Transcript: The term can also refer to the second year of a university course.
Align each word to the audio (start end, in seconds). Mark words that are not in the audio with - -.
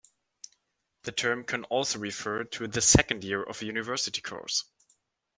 The 1.03 1.11
term 1.11 1.43
can 1.43 1.63
also 1.65 1.99
refer 1.99 2.43
to 2.43 2.67
the 2.67 2.81
second 2.81 3.23
year 3.23 3.43
of 3.43 3.61
a 3.61 3.65
university 3.67 4.19
course. 4.19 4.65